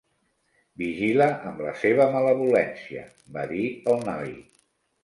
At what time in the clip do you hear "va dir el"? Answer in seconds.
3.39-4.05